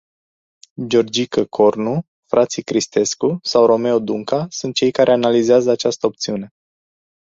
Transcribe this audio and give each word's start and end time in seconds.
Georgică 0.87 1.45
Cornu, 1.45 2.03
frații 2.25 2.63
Cristescu 2.63 3.39
sau 3.43 3.65
Romeo 3.65 3.99
Dunca 3.99 4.47
sunt 4.49 4.73
cei 4.73 4.91
care 4.91 5.11
analizează 5.11 5.71
această 5.71 6.05
opțiune. 6.05 6.53